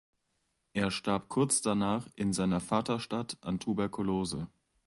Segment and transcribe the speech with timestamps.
[0.73, 4.47] Er starb kurz danach in seiner Vaterstadt an Tuberkulose.